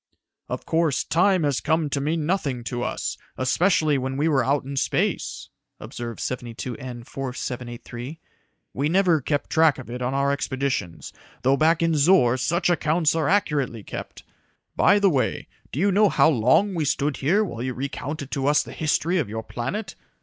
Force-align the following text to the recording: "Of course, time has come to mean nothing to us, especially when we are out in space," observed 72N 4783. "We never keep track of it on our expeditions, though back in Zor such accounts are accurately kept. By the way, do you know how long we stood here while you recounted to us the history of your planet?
"Of 0.49 0.65
course, 0.65 1.03
time 1.03 1.43
has 1.43 1.61
come 1.61 1.87
to 1.91 2.01
mean 2.01 2.25
nothing 2.25 2.63
to 2.63 2.81
us, 2.81 3.19
especially 3.37 3.99
when 3.99 4.17
we 4.17 4.25
are 4.29 4.43
out 4.43 4.63
in 4.63 4.75
space," 4.75 5.49
observed 5.79 6.19
72N 6.19 7.05
4783. 7.05 8.19
"We 8.73 8.89
never 8.89 9.21
keep 9.21 9.47
track 9.47 9.77
of 9.77 9.91
it 9.91 10.01
on 10.01 10.15
our 10.15 10.31
expeditions, 10.31 11.13
though 11.43 11.55
back 11.55 11.83
in 11.83 11.95
Zor 11.95 12.37
such 12.37 12.67
accounts 12.67 13.13
are 13.13 13.29
accurately 13.29 13.83
kept. 13.83 14.23
By 14.75 14.97
the 14.97 15.07
way, 15.11 15.47
do 15.71 15.79
you 15.79 15.91
know 15.91 16.09
how 16.09 16.29
long 16.31 16.73
we 16.73 16.83
stood 16.83 17.17
here 17.17 17.43
while 17.43 17.61
you 17.61 17.75
recounted 17.75 18.31
to 18.31 18.47
us 18.47 18.63
the 18.63 18.73
history 18.73 19.19
of 19.19 19.29
your 19.29 19.43
planet? 19.43 19.93